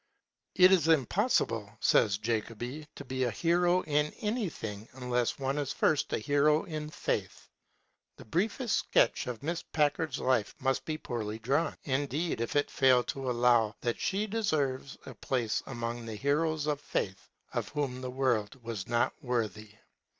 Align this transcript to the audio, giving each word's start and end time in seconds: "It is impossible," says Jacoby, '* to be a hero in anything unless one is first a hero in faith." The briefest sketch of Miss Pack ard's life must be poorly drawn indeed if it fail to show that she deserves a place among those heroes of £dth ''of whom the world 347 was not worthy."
"It 0.55 0.71
is 0.71 0.87
impossible," 0.87 1.77
says 1.79 2.17
Jacoby, 2.17 2.87
'* 2.91 2.95
to 2.95 3.05
be 3.05 3.23
a 3.23 3.29
hero 3.29 3.81
in 3.81 4.07
anything 4.19 4.89
unless 4.93 5.37
one 5.37 5.59
is 5.59 5.71
first 5.73 6.11
a 6.11 6.17
hero 6.17 6.63
in 6.63 6.89
faith." 6.89 7.47
The 8.17 8.25
briefest 8.25 8.75
sketch 8.75 9.27
of 9.27 9.43
Miss 9.43 9.61
Pack 9.61 9.99
ard's 9.99 10.17
life 10.17 10.55
must 10.59 10.85
be 10.85 10.97
poorly 10.97 11.37
drawn 11.37 11.77
indeed 11.83 12.41
if 12.41 12.55
it 12.55 12.71
fail 12.71 13.03
to 13.03 13.31
show 13.31 13.75
that 13.81 13.99
she 13.99 14.25
deserves 14.25 14.97
a 15.05 15.13
place 15.13 15.61
among 15.67 16.07
those 16.07 16.17
heroes 16.17 16.65
of 16.65 16.81
£dth 16.81 17.15
''of 17.53 17.69
whom 17.69 18.01
the 18.01 18.09
world 18.09 18.53
347 18.53 18.63
was 18.63 18.87
not 18.87 19.13
worthy." 19.21 19.75